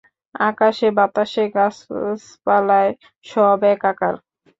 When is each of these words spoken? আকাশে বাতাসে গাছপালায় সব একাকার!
আকাশে 0.41 0.87
বাতাসে 0.97 1.43
গাছপালায় 1.55 2.91
সব 3.25 3.59
একাকার! 3.73 4.15